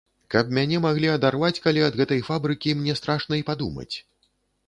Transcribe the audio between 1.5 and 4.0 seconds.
калі ад гэтай фабрыкі, мне страшна і падумаць.